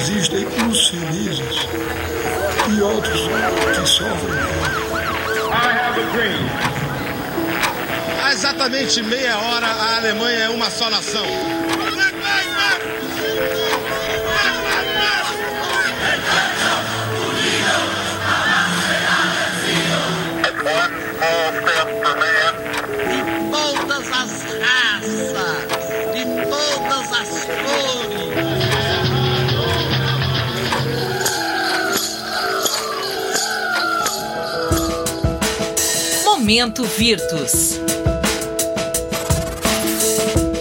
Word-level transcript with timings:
existem 0.00 0.46
uns 0.64 0.88
felizes 0.88 1.68
e 2.74 2.80
outros 2.80 3.20
que 3.74 3.88
sofrem. 3.88 4.40
Há 8.22 8.32
exatamente 8.32 9.02
meia 9.02 9.36
hora, 9.36 9.66
a 9.66 9.96
Alemanha 9.96 10.44
é 10.44 10.48
uma 10.48 10.70
só 10.70 10.88
nação. 10.88 11.26
de 23.08 23.22
todas 23.50 24.12
as 24.12 24.49
Momento 36.50 36.82
Virtus. 36.82 37.78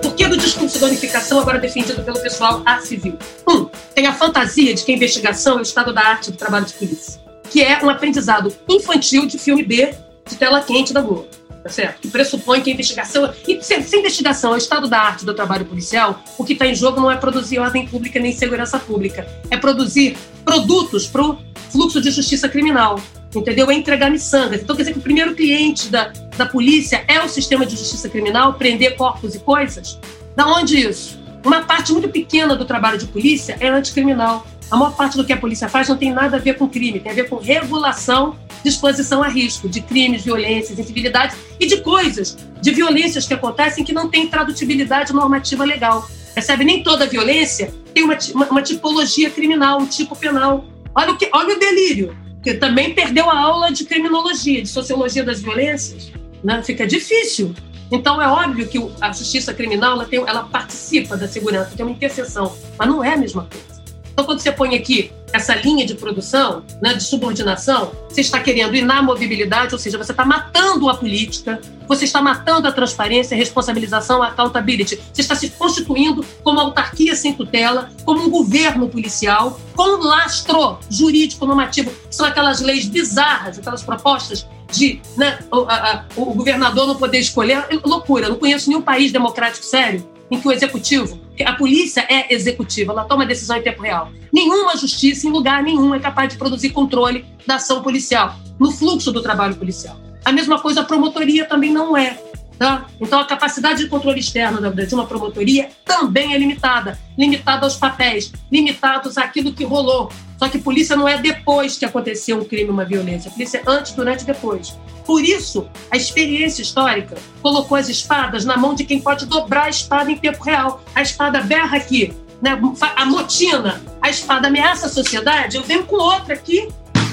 Por 0.00 0.14
que 0.14 0.28
do 0.28 0.36
discurso 0.36 0.78
da 0.78 0.86
unificação 0.86 1.40
agora 1.40 1.58
defendido 1.58 2.04
pelo 2.04 2.20
pessoal 2.20 2.62
A 2.64 2.78
civil? 2.78 3.18
Um, 3.48 3.64
tem 3.92 4.06
a 4.06 4.12
fantasia 4.12 4.72
de 4.72 4.84
que 4.84 4.92
a 4.92 4.94
investigação 4.94 5.54
é 5.54 5.58
o 5.58 5.62
estado 5.62 5.92
da 5.92 6.02
arte 6.02 6.30
do 6.30 6.36
trabalho 6.36 6.66
de 6.66 6.74
polícia, 6.74 7.20
que 7.50 7.60
é 7.60 7.84
um 7.84 7.90
aprendizado 7.90 8.54
infantil 8.68 9.26
de 9.26 9.36
filme 9.38 9.64
B 9.64 9.92
de 10.24 10.36
tela 10.36 10.60
quente 10.60 10.92
da 10.92 11.00
Globo. 11.00 11.26
Tá 11.64 11.68
certo? 11.68 12.02
Que 12.02 12.08
pressupõe 12.08 12.60
que 12.60 12.70
a 12.70 12.72
investigação. 12.72 13.34
E 13.48 13.60
se, 13.60 13.82
se 13.82 13.96
investigação 13.96 14.52
é 14.52 14.54
o 14.54 14.58
estado 14.58 14.86
da 14.86 15.00
arte 15.00 15.24
do 15.24 15.34
trabalho 15.34 15.64
policial, 15.64 16.22
o 16.38 16.44
que 16.44 16.52
está 16.52 16.64
em 16.64 16.76
jogo 16.76 17.00
não 17.00 17.10
é 17.10 17.16
produzir 17.16 17.58
ordem 17.58 17.88
pública 17.88 18.20
nem 18.20 18.30
segurança 18.30 18.78
pública. 18.78 19.26
É 19.50 19.56
produzir 19.56 20.16
produtos 20.44 21.08
para 21.08 21.22
o 21.22 21.38
fluxo 21.72 22.00
de 22.00 22.12
justiça 22.12 22.48
criminal. 22.48 23.00
Entendeu? 23.34 23.70
É 23.70 23.74
entregar 23.74 24.10
miçangas. 24.10 24.60
Então, 24.62 24.76
quer 24.76 24.82
dizer 24.82 24.92
que 24.92 24.98
o 24.98 25.02
primeiro 25.02 25.34
cliente 25.34 25.88
da, 25.88 26.12
da 26.36 26.46
polícia 26.46 27.04
é 27.08 27.22
o 27.22 27.28
sistema 27.28 27.64
de 27.64 27.76
justiça 27.76 28.08
criminal, 28.08 28.54
prender 28.54 28.96
corpos 28.96 29.34
e 29.34 29.38
coisas? 29.38 29.98
Da 30.36 30.46
onde 30.46 30.78
isso? 30.78 31.20
Uma 31.44 31.62
parte 31.62 31.92
muito 31.92 32.08
pequena 32.08 32.54
do 32.54 32.64
trabalho 32.64 32.98
de 32.98 33.06
polícia 33.06 33.56
é 33.58 33.68
anticriminal. 33.68 34.46
A 34.70 34.76
maior 34.76 34.94
parte 34.94 35.16
do 35.16 35.24
que 35.24 35.32
a 35.32 35.36
polícia 35.36 35.68
faz 35.68 35.88
não 35.88 35.96
tem 35.96 36.12
nada 36.12 36.36
a 36.36 36.40
ver 36.40 36.56
com 36.56 36.68
crime, 36.68 37.00
tem 37.00 37.12
a 37.12 37.14
ver 37.14 37.28
com 37.28 37.36
regulação 37.36 38.36
de 38.62 38.68
exposição 38.68 39.22
a 39.22 39.28
risco, 39.28 39.68
de 39.68 39.80
crimes, 39.80 40.24
violências, 40.24 40.78
incivilidades 40.78 41.36
e 41.58 41.66
de 41.66 41.78
coisas, 41.78 42.38
de 42.60 42.70
violências 42.70 43.26
que 43.26 43.34
acontecem 43.34 43.84
que 43.84 43.92
não 43.92 44.08
têm 44.08 44.28
tradutibilidade 44.28 45.12
normativa 45.12 45.64
legal. 45.64 46.08
Percebe? 46.34 46.64
Nem 46.64 46.82
toda 46.82 47.06
violência 47.06 47.74
tem 47.92 48.04
uma, 48.04 48.16
uma, 48.34 48.46
uma 48.46 48.62
tipologia 48.62 49.28
criminal, 49.30 49.80
um 49.80 49.86
tipo 49.86 50.16
penal. 50.16 50.64
Olha 50.94 51.12
o, 51.12 51.18
que, 51.18 51.28
olha 51.32 51.56
o 51.56 51.58
delírio, 51.58 52.16
que 52.42 52.54
também 52.54 52.92
perdeu 52.92 53.30
a 53.30 53.38
aula 53.38 53.70
de 53.70 53.84
criminologia, 53.84 54.60
de 54.60 54.68
sociologia 54.68 55.22
das 55.22 55.40
violências. 55.40 56.10
Né? 56.42 56.62
Fica 56.62 56.86
difícil. 56.86 57.54
Então, 57.90 58.20
é 58.20 58.26
óbvio 58.26 58.66
que 58.66 58.78
a 59.00 59.12
justiça 59.12 59.52
criminal 59.52 59.92
ela, 59.92 60.04
tem, 60.06 60.18
ela 60.26 60.44
participa 60.44 61.16
da 61.16 61.28
segurança, 61.28 61.72
tem 61.76 61.84
uma 61.84 61.92
interseção, 61.92 62.56
mas 62.78 62.88
não 62.88 63.04
é 63.04 63.14
a 63.14 63.16
mesma 63.16 63.46
coisa. 63.50 63.71
Então, 64.12 64.24
quando 64.24 64.40
você 64.40 64.52
põe 64.52 64.76
aqui 64.76 65.10
essa 65.32 65.54
linha 65.54 65.86
de 65.86 65.94
produção, 65.94 66.62
né, 66.80 66.92
de 66.92 67.02
subordinação, 67.02 67.92
você 68.08 68.20
está 68.20 68.38
querendo 68.38 68.76
inamovibilidade, 68.76 69.72
ou 69.72 69.78
seja, 69.78 69.96
você 69.96 70.12
está 70.12 70.24
matando 70.24 70.90
a 70.90 70.94
política, 70.94 71.58
você 71.88 72.04
está 72.04 72.20
matando 72.20 72.68
a 72.68 72.72
transparência, 72.72 73.34
a 73.34 73.38
responsabilização, 73.38 74.22
a 74.22 74.28
accountability. 74.28 75.00
Você 75.12 75.22
está 75.22 75.34
se 75.34 75.48
constituindo 75.50 76.24
como 76.44 76.60
autarquia 76.60 77.16
sem 77.16 77.32
tutela, 77.32 77.90
como 78.04 78.22
um 78.22 78.30
governo 78.30 78.88
policial, 78.88 79.58
com 79.74 79.96
um 79.96 80.04
lastro 80.04 80.78
jurídico 80.90 81.46
normativo, 81.46 81.90
são 82.10 82.26
aquelas 82.26 82.60
leis 82.60 82.86
bizarras, 82.86 83.58
aquelas 83.58 83.82
propostas 83.82 84.46
de 84.70 85.00
né, 85.16 85.38
o, 85.50 85.60
a, 85.68 86.04
o 86.16 86.34
governador 86.34 86.86
não 86.86 86.96
poder 86.96 87.18
escolher. 87.18 87.66
Loucura, 87.84 88.28
não 88.28 88.36
conheço 88.36 88.68
nenhum 88.68 88.82
país 88.82 89.12
democrático 89.12 89.64
sério 89.64 90.12
em 90.32 90.40
que 90.40 90.48
o 90.48 90.52
executivo, 90.52 91.20
a 91.44 91.52
polícia 91.52 92.06
é 92.08 92.34
executiva, 92.34 92.90
ela 92.92 93.04
toma 93.04 93.26
decisão 93.26 93.58
em 93.58 93.62
tempo 93.62 93.82
real. 93.82 94.10
Nenhuma 94.32 94.74
justiça, 94.78 95.26
em 95.26 95.30
lugar 95.30 95.62
nenhum, 95.62 95.94
é 95.94 96.00
capaz 96.00 96.32
de 96.32 96.38
produzir 96.38 96.70
controle 96.70 97.26
da 97.46 97.56
ação 97.56 97.82
policial, 97.82 98.34
no 98.58 98.70
fluxo 98.70 99.12
do 99.12 99.20
trabalho 99.20 99.54
policial. 99.54 99.94
A 100.24 100.32
mesma 100.32 100.58
coisa 100.58 100.80
a 100.80 100.84
promotoria 100.84 101.44
também 101.44 101.70
não 101.70 101.94
é. 101.94 102.18
Tá? 102.62 102.86
Então, 103.00 103.18
a 103.18 103.24
capacidade 103.24 103.82
de 103.82 103.88
controle 103.88 104.20
externo 104.20 104.60
de 104.72 104.94
uma 104.94 105.04
promotoria 105.04 105.70
também 105.84 106.32
é 106.32 106.38
limitada 106.38 106.96
limitada 107.18 107.66
aos 107.66 107.74
papéis, 107.74 108.32
limitados 108.52 109.18
àquilo 109.18 109.52
que 109.52 109.64
rolou. 109.64 110.12
Só 110.38 110.48
que 110.48 110.58
polícia 110.58 110.94
não 110.94 111.08
é 111.08 111.18
depois 111.18 111.76
que 111.76 111.84
aconteceu 111.84 112.38
um 112.38 112.44
crime, 112.44 112.70
uma 112.70 112.84
violência. 112.84 113.28
A 113.28 113.32
polícia 113.32 113.58
é 113.58 113.62
antes, 113.66 113.94
durante 113.94 114.22
e 114.22 114.26
depois. 114.26 114.78
Por 115.04 115.24
isso, 115.24 115.66
a 115.90 115.96
experiência 115.96 116.62
histórica 116.62 117.16
colocou 117.42 117.76
as 117.76 117.88
espadas 117.88 118.44
na 118.44 118.56
mão 118.56 118.76
de 118.76 118.84
quem 118.84 119.00
pode 119.00 119.26
dobrar 119.26 119.64
a 119.64 119.68
espada 119.68 120.12
em 120.12 120.16
tempo 120.16 120.44
real. 120.44 120.84
A 120.94 121.02
espada 121.02 121.40
berra 121.40 121.76
aqui, 121.76 122.14
né? 122.40 122.56
a 122.94 123.04
motina, 123.04 123.82
a 124.00 124.08
espada 124.08 124.46
ameaça 124.46 124.86
a 124.86 124.88
sociedade, 124.88 125.56
eu 125.56 125.64
venho 125.64 125.82
com 125.82 125.96
outra 125.96 126.34
aqui 126.34 126.68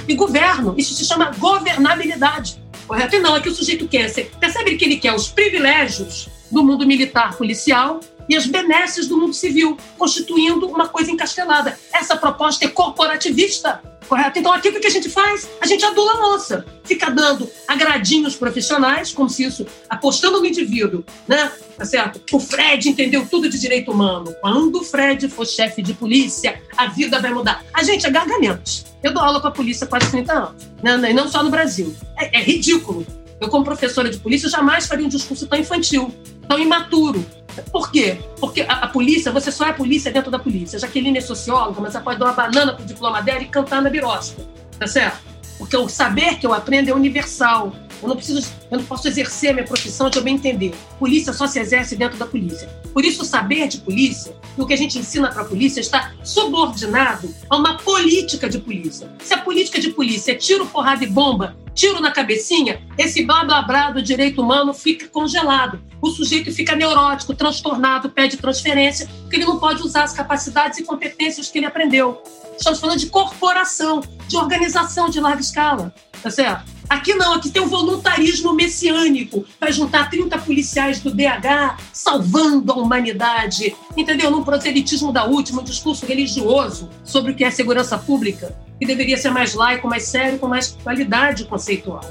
e 0.08 0.14
governo. 0.14 0.76
Isso 0.78 0.94
se 0.94 1.06
chama 1.06 1.32
governabilidade. 1.40 2.69
Correto? 2.90 3.16
E 3.16 3.20
não, 3.20 3.36
é 3.36 3.40
que 3.40 3.50
o 3.50 3.54
sujeito 3.54 3.88
quer. 3.88 4.10
Você 4.10 4.24
percebe 4.40 4.76
que 4.76 4.84
ele 4.84 4.98
quer 4.98 5.14
os 5.14 5.28
privilégios 5.28 6.28
do 6.52 6.64
mundo 6.64 6.86
militar 6.86 7.38
policial 7.38 8.00
e 8.30 8.36
as 8.36 8.46
benesses 8.46 9.08
do 9.08 9.18
mundo 9.18 9.34
civil, 9.34 9.76
constituindo 9.98 10.68
uma 10.68 10.88
coisa 10.88 11.10
encastelada. 11.10 11.78
Essa 11.92 12.16
proposta 12.16 12.64
é 12.64 12.68
corporativista, 12.68 13.82
correto? 14.08 14.38
Então, 14.38 14.54
aqui 14.54 14.70
o 14.70 14.80
que 14.80 14.86
a 14.86 14.92
gente 14.92 15.10
faz? 15.10 15.50
A 15.60 15.66
gente 15.66 15.84
adula 15.84 16.14
a 16.14 16.18
moça, 16.22 16.64
fica 16.84 17.10
dando 17.10 17.50
agradinhos 17.68 18.36
profissionais, 18.36 19.12
como 19.12 19.30
se 19.30 19.44
isso, 19.44 19.66
apostando 19.90 20.40
no 20.40 20.46
indivíduo, 20.46 21.04
né? 21.28 21.52
Tá 21.76 21.86
certo? 21.86 22.22
O 22.32 22.40
Fred 22.40 22.90
entendeu 22.90 23.26
tudo 23.26 23.50
de 23.50 23.60
direito 23.60 23.92
humano. 23.92 24.36
Quando 24.42 24.80
o 24.80 24.84
Fred 24.84 25.28
for 25.30 25.48
chefe 25.48 25.82
de 25.82 25.94
polícia, 25.94 26.62
a 26.78 26.88
vida 26.88 27.20
vai 27.20 27.34
mudar. 27.34 27.66
A 27.74 27.82
gente 27.82 28.06
é 28.06 28.12
gargalhante. 28.12 28.86
Eu 29.02 29.14
dou 29.14 29.24
aula 29.24 29.40
para 29.40 29.50
a 29.50 29.54
polícia 29.54 29.86
há 29.86 29.88
quase 29.88 30.12
30 30.12 30.34
anos, 30.34 30.70
né? 30.84 31.10
e 31.10 31.14
não 31.14 31.28
só 31.28 31.42
no 31.42 31.50
Brasil. 31.50 31.96
É, 32.18 32.40
é 32.40 32.44
ridículo. 32.44 33.08
Eu, 33.40 33.48
como 33.48 33.64
professora 33.64 34.10
de 34.10 34.18
polícia, 34.18 34.50
jamais 34.50 34.86
faria 34.86 35.06
um 35.06 35.10
discurso 35.10 35.48
tão 35.48 35.58
infantil, 35.58 36.14
tão 36.50 36.60
imaturo, 36.60 37.24
por 37.72 37.92
quê? 37.92 38.18
Porque 38.40 38.62
a, 38.62 38.74
a, 38.74 38.88
polícia, 38.88 39.32
você 39.32 39.52
só 39.52 39.68
é 39.68 39.74
polícia 39.74 40.12
dentro 40.12 40.32
da 40.32 40.40
polícia. 40.40 40.80
Jaqueline 40.80 41.20
é 41.20 41.22
socióloga, 41.22 41.80
mas 41.80 41.94
ela 41.94 42.04
pode 42.04 42.20
dar 42.20 42.26
uma 42.26 42.34
banana 42.34 42.74
pro 42.74 42.86
diploma 42.86 43.22
dela 43.22 43.42
e 43.42 43.46
cantar 43.46 43.82
na 43.82 43.90
birosca, 43.90 44.42
tá 44.80 44.88
certo? 44.88 45.20
Porque 45.58 45.76
o 45.76 45.88
saber 45.88 46.40
que 46.40 46.48
eu 46.48 46.54
aprendo 46.54 46.90
é 46.90 46.94
universal. 46.94 47.74
Eu 48.02 48.08
não 48.08 48.16
preciso, 48.16 48.50
eu 48.72 48.78
não 48.78 48.86
posso 48.86 49.10
exercer 49.10 49.50
a 49.50 49.54
minha 49.54 49.66
profissão 49.66 50.10
de 50.10 50.18
eu 50.18 50.24
bem 50.24 50.36
entender. 50.36 50.74
Polícia 50.98 51.34
só 51.34 51.46
se 51.46 51.60
exerce 51.60 51.98
dentro 51.98 52.18
da 52.18 52.26
polícia. 52.26 52.70
Por 52.94 53.04
isso, 53.04 53.24
o 53.24 53.26
saber 53.26 53.68
de 53.68 53.80
polícia 53.80 54.34
e 54.58 54.62
o 54.62 54.66
que 54.66 54.74
a 54.74 54.78
gente 54.78 54.98
ensina 54.98 55.30
para 55.30 55.42
a 55.42 55.46
polícia 55.46 55.82
está 55.82 56.14
subordinado 56.24 57.30
a 57.50 57.58
uma 57.58 57.78
política 57.78 58.48
de 58.48 58.58
polícia. 58.58 59.12
Se 59.22 59.34
a 59.34 59.38
política 59.40 59.82
de 59.82 59.90
polícia 59.90 60.32
é 60.32 60.36
tiro, 60.36 60.66
porrada 60.66 61.04
e 61.04 61.08
bomba, 61.08 61.58
tiro 61.80 62.02
na 62.02 62.12
cabecinha, 62.12 62.82
esse 62.98 63.24
blá 63.24 63.46
blá 63.46 63.62
blá 63.62 63.90
do 63.90 64.02
direito 64.02 64.42
humano 64.42 64.74
fica 64.74 65.08
congelado. 65.08 65.82
O 66.02 66.10
sujeito 66.10 66.52
fica 66.52 66.76
neurótico, 66.76 67.34
transtornado, 67.34 68.10
pede 68.10 68.36
transferência, 68.36 69.08
porque 69.22 69.38
ele 69.38 69.46
não 69.46 69.58
pode 69.58 69.82
usar 69.82 70.04
as 70.04 70.12
capacidades 70.12 70.78
e 70.78 70.84
competências 70.84 71.50
que 71.50 71.58
ele 71.58 71.66
aprendeu. 71.66 72.22
Estamos 72.58 72.82
falando 72.82 73.00
de 73.00 73.08
corporação, 73.08 74.02
de 74.28 74.36
organização 74.36 75.10
de 75.10 75.22
larga 75.22 75.40
escala, 75.40 75.96
tá 76.22 76.30
certo? 76.30 76.66
Aqui 76.90 77.14
não, 77.14 77.36
aqui 77.36 77.50
tem 77.50 77.62
um 77.62 77.70
voluntarismo 77.70 78.52
messiânico 78.52 79.46
para 79.58 79.72
juntar 79.72 80.10
30 80.10 80.38
policiais 80.40 81.00
do 81.00 81.12
DH 81.12 81.78
salvando 81.94 82.74
a 82.74 82.76
humanidade, 82.76 83.74
entendeu? 83.96 84.30
Num 84.30 84.44
proselitismo 84.44 85.14
da 85.14 85.24
última, 85.24 85.62
um 85.62 85.64
discurso 85.64 86.06
religioso 86.06 86.90
sobre 87.06 87.32
o 87.32 87.36
que 87.36 87.46
é 87.46 87.52
segurança 87.52 87.98
pública, 87.98 88.54
que 88.80 88.86
deveria 88.86 89.18
ser 89.18 89.30
mais 89.30 89.54
laico, 89.54 89.88
mais 89.88 90.04
sério, 90.04 90.40
com 90.40 90.48
mais 90.48 90.70
qualidade 90.84 91.46
conceitual. 91.46 92.02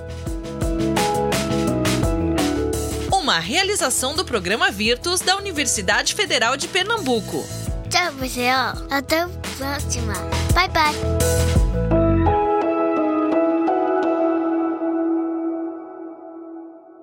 Uma 3.10 3.38
realização 3.38 4.14
do 4.14 4.24
programa 4.24 4.70
Virtus 4.70 5.20
da 5.20 5.36
Universidade 5.36 6.14
Federal 6.14 6.56
de 6.56 6.68
Pernambuco. 6.68 7.44
Tchau, 7.88 8.12
pessoal. 8.14 8.74
Até 8.90 9.20
a 9.20 9.28
próxima. 9.56 10.14
Bye, 10.54 10.68
bye. 10.68 11.98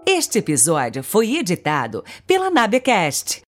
Este 0.08 0.40
episódio 0.40 1.04
foi 1.04 1.36
editado 1.36 2.04
pela 2.26 2.50
Nabecast. 2.50 3.44